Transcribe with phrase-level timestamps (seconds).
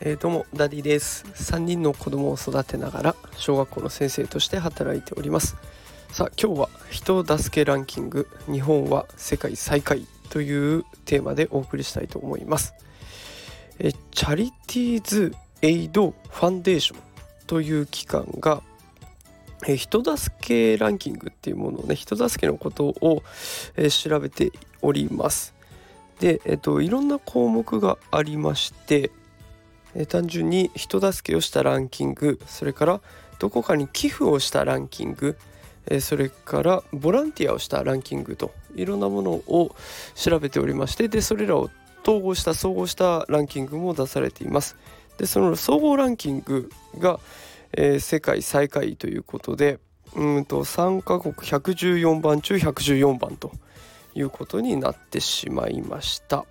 [0.00, 1.26] えー、どうもダディです。
[1.34, 5.56] 3人の子供を育てながら小学校の先生として働いております。
[6.12, 12.74] さあ今日は人を助けランキング日本は世界最下位というテーマでお送りしたいと思います。
[13.78, 17.00] えチャリティーズ・エイド・ファンデーション
[17.46, 18.62] という機関が
[19.66, 23.22] え人助けランキングっていうものをね人助けのことを、
[23.76, 25.57] え調べております。
[26.20, 29.10] で、えっと、いろんな項目がありまして
[29.94, 33.00] え単純に人助けをしたランキングそれから
[33.38, 35.36] どこかに寄付をしたランキング
[35.86, 39.74] えそれからボランティアをしたランキングといろんなものを
[40.14, 41.70] 調べておりましてでそれらを
[42.02, 44.76] 統合した総合したランキングも出されています。
[45.18, 47.18] でその総合ランキングが、
[47.72, 49.80] えー、世界最下位ということで
[50.14, 53.52] うんと3カ国114番中114番と
[54.18, 56.44] いうことになってしまいました。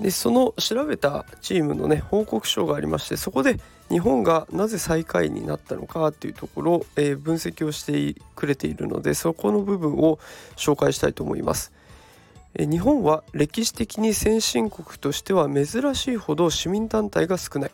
[0.00, 10.18] でその調べたチームのね報告書がありましてそこで日本がなぜ最下位になったのかっていうところを、えー、分析をしてくれているのでそこの部分を
[10.56, 11.72] 紹介したいと思います。
[12.54, 17.70] えー、日本は歴史的に先進国としては珍しいほど市民団体が少ない。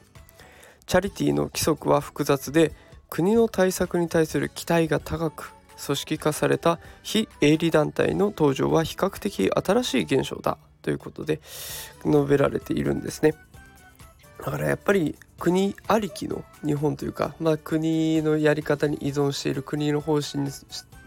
[0.87, 2.73] チャリティーの規則は複雑で
[3.09, 5.53] 国の対策に対する期待が高く
[5.85, 11.41] 組織化された非営利団体の登場は比較的新しい現象だということで
[12.05, 13.35] 述べられているんですね。
[14.39, 20.51] だからやっぱり国ありきの日本というか、まあ、国のやり方に依存している国の方針に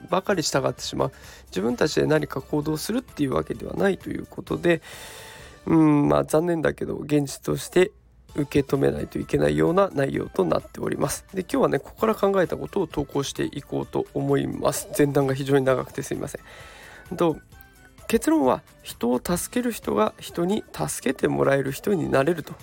[0.09, 1.11] ばかり従ってしまう
[1.47, 4.81] 自分たちで何か行動するっていうわけではないということで
[5.65, 7.91] うんまあ残念だけど現実として
[8.35, 11.25] 受け止めないといけないような内容となっております。
[11.33, 14.87] で今日はねここから考えたことを投稿していこうと思います。
[14.97, 16.39] 前段が非常に長くてすいませ
[17.13, 17.17] ん。
[17.17, 17.37] と
[18.07, 22.53] 結論は人を助ける人が人に助けてもらえる人になれると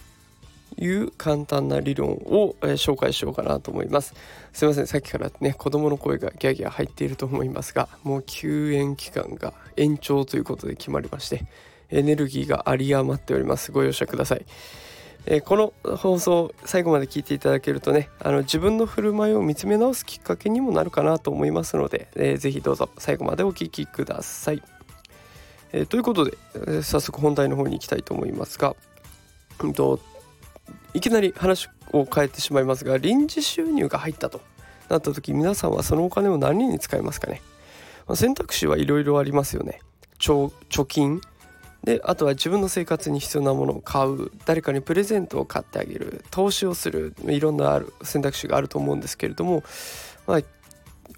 [0.77, 4.15] いう簡単な理論を、えー、紹介しようかなと思います。
[4.53, 4.87] すいません。
[4.87, 11.47] さっきからね子供の声がギャギャ入っていると思いますがもう休園期間が延長ということで決まりまして
[11.91, 13.73] エネルギーが有り余っております。
[13.73, 14.45] ご容赦ください。
[15.31, 24.63] えー、この放送最後まで聞いていただけるとねあの自分の振る舞いを見つめ直すきっかけにもなるかなと思いますので、えー、ぜひどうぞ最後までお聴きください。
[25.73, 28.75] えー、ということで、えー、早速本題の方に行きたいと思いますが、
[29.61, 30.01] うんと、
[30.95, 34.41] いきなり話を変えてしまいますが臨時収入が入ったと
[34.89, 37.43] なった時皆さんはそのお金を何に使いますかね、
[38.07, 39.81] まあ、選択肢はいろいろありますよね。
[40.19, 40.51] 貯
[40.87, 41.21] 金。
[41.85, 49.63] であとは自分の生活に必要なものを買う誰かにプレゼントを買ってあげる投資をするいろんなある選択肢があると思うんですけれども、
[50.27, 50.41] まあ、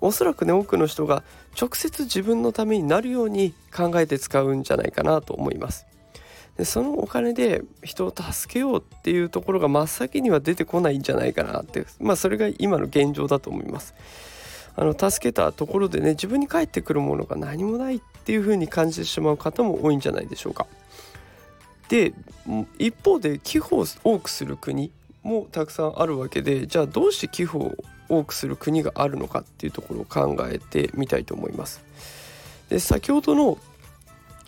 [0.01, 1.23] おそらくね多くの人が
[1.61, 5.87] 直接自分のためになるように考えて使うんじゃないかなと思います。
[6.57, 13.95] でそのお金で人を助けようっていうところが真っ先には出てこないんじゃないかなってまあそれが今の現状だと思います。
[14.77, 20.67] あの助けたところでね自分に返ってくるものが何もないっていう風に感じてしまう方も多いんじゃないでしょうか。
[21.89, 22.15] で
[22.79, 24.93] 一方で寄付を多くする国
[25.23, 27.75] もたくさんあるわけでじゃあどうして寄付を
[28.09, 31.83] 多くする国があるのかっていうところを考えてみたいと思います。
[32.69, 33.59] で先ほどの、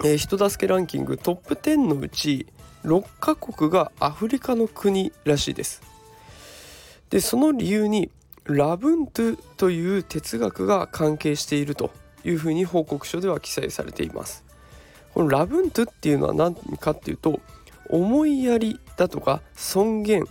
[0.05, 2.47] えー、人助けランキングトップ10のうち
[2.85, 5.83] 6カ国がアフリカの国らしいです。
[7.11, 8.11] でその理由に
[8.45, 11.91] ラブントゥという哲学が関係していると
[12.25, 14.45] いうふうに報告書では記載されています。
[15.15, 17.41] このラブントゥっていうのは何かっていうと
[17.89, 20.25] 思いやりだとか尊厳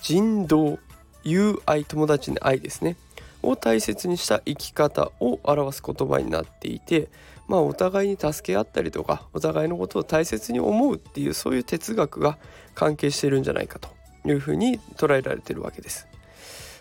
[0.00, 0.78] 人道
[1.24, 2.96] 友愛友達の愛ですね
[3.42, 7.08] を大切にした生き方を表す言葉になっていて
[7.48, 12.38] まあお互いに助け合ったりとかお互いのことを大切に思うっていうそういう哲学が
[12.74, 13.88] 関係してるんじゃないかと
[14.24, 16.07] いうふうに捉えられてるわけです。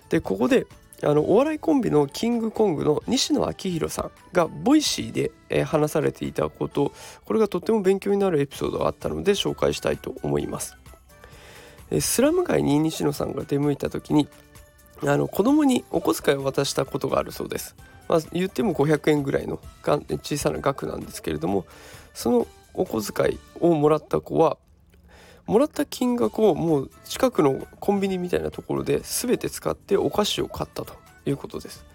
[0.09, 0.67] でここで
[1.03, 6.91] あのお笑いコンビのキングコングの西野亮廣さんが Voicy で、えー、話されていたこと
[7.25, 10.77] これがとっても勉強になるエピソードがあったので紹介したいと思います。
[11.91, 14.27] えスラム街に西野さんが出向いた時に
[15.03, 17.75] あの子供にお小遣いを渡したことがあるそうです。
[18.07, 21.65] まあ、言っても500円ぐらいの小さな額なんですけれども
[22.13, 24.57] そのお小遣いをもらった子は
[25.47, 30.93] もらった金額をもう近くのコンビニみたいなところで全て使ってお菓子を買ったと
[31.25, 31.85] いうことです。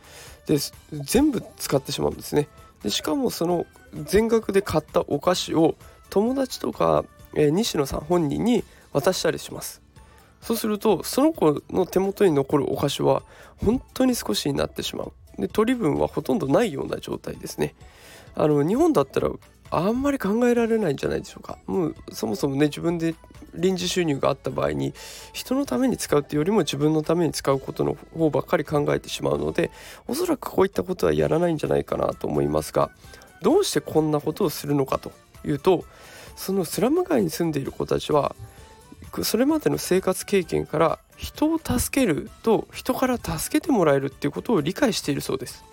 [0.47, 0.57] で
[1.05, 2.49] 全部使ってしまうんですね。
[2.83, 5.77] でしかもその全額で買ったお菓子を
[6.11, 7.05] 友達とか、
[7.35, 9.81] えー、西野さん本人に渡したりします
[10.41, 13.23] そうするとその子の手元に残るお菓子は
[13.57, 17.75] 本当に少しになってしまうで取り分はほとんどないような状態ですね
[18.35, 19.31] あの日本だったら
[19.75, 23.15] あんまり考えられないんじゃないでしょうかもうそもそもね自分で
[23.55, 24.93] 臨時収入があった場合に
[25.33, 29.71] 人のために使うっていうよりも自分のために使うことの方ばっかり考えてしまうので
[30.07, 32.91] おそらくこういったことはやらないんじゃないかなと思いますが
[33.43, 35.13] どうしてこんなことをするのかと
[35.45, 35.85] いうと
[36.37, 38.37] そのスラム街に住んでいる子たちは
[39.23, 45.65] それまでの生活経験から人を助けると人から助けてもらえるっていうことを理解しているそうです。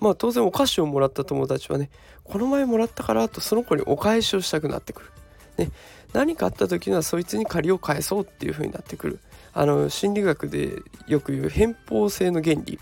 [0.00, 1.90] まあ当然お菓子をもらった友達はね
[2.24, 5.10] この前もらったからとその子にお返しをしたくなってくる。
[5.58, 5.70] ね、
[6.12, 9.20] 何かあった時にはそいつに借りを返そうっていう風になってくる。
[9.54, 12.78] あの心理学でよく言う偏方性の原理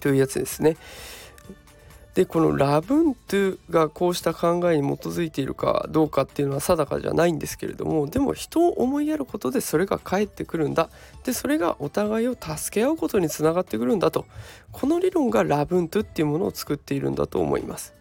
[0.00, 0.76] というやつですね。
[2.18, 10.90] でこのラブントゥがこうした考えに基づいているかどうかっていうのは定かじゃないんですけれどもでも人を思いやることでそれが返ってくるんだ。
[11.22, 14.26] でそれがお互いを助け合うことにつながってくるんだと。
[14.72, 17.94] この理論がラブントゥっていうものを作っているんだと思います。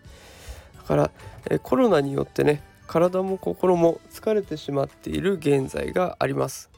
[0.77, 1.11] だから
[1.51, 6.71] えコロナによってね体も心も疲れてしまっている現在があります。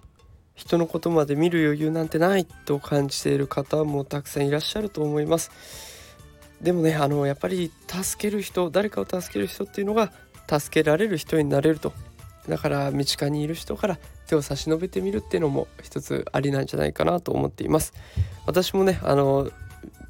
[0.55, 5.98] 人のことまで見る余裕なんてないと感じている方もたくさんいらっしゃると思います。
[6.61, 10.11] でもねあのやっぱり助ける人誰かを助ける人っていうのが
[10.49, 11.93] 助けられる人になれると
[12.47, 13.97] だから身近にいる人から
[14.27, 17.93] 手を差し伸べてみるっていうのも一つありなんじゃないかなと思っています
[18.45, 19.51] 私もねあの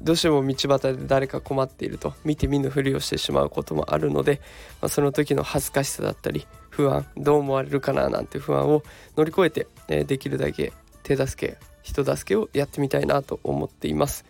[0.02, 4.40] どうしても道端で誰か困っていると見て見ぬふりをしてしまうこともあるので、
[4.80, 8.82] まあ、その時の恥ずかしさだったり不安どう思われるかななんて不安を
[9.16, 10.72] 乗り越えて、えー、できるだけ
[11.02, 14.24] 手助け人助けをやってみたいなと思っています。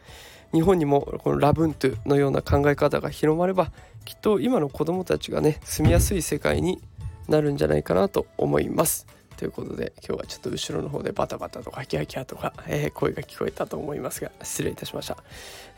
[0.52, 3.70] 日本にもこのラブントゥのような考え方が広まれば
[4.04, 6.80] きっと今の子どもたちがね住みやすい世界に
[7.28, 9.06] なるんじゃないかなと思います。
[9.36, 15.16] ということで今日はちょっと後ろの方でバタバタとかキャキャとか、 えー、声が聞こえたと思いますが失礼いたしました、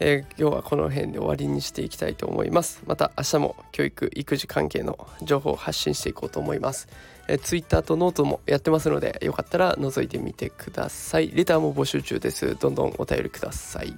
[0.01, 2.83] えー、今日はこの辺で終わりにしていきたいと思います。
[2.87, 6.89] また明日も教育育児関係の情報を発信していこうと思います。
[7.33, 11.33] え、Twitter とノートもやってますのでよかったら覗いてみてください。
[11.33, 12.57] レターも募集中です。
[12.57, 13.95] どんどんお便りください。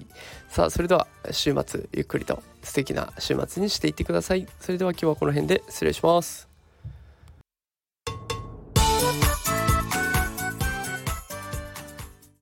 [0.48, 4.46] さあそれでは週末ゆっくりと素敵な週末にしていってください。
[4.60, 6.53] それでは今日はこの辺で失礼します。